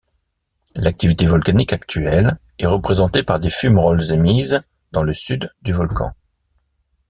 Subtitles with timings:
[0.73, 4.59] L'activité volcanique actuelle est représentée par des fumerolles émises
[4.91, 6.11] dans le sud du volcan.